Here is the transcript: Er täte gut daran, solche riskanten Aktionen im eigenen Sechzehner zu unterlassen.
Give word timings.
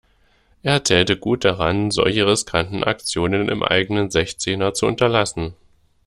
Er 0.63 0.81
täte 0.83 1.15
gut 1.15 1.45
daran, 1.45 1.91
solche 1.91 2.25
riskanten 2.25 2.83
Aktionen 2.83 3.49
im 3.49 3.61
eigenen 3.61 4.09
Sechzehner 4.09 4.73
zu 4.73 4.87
unterlassen. 4.87 5.53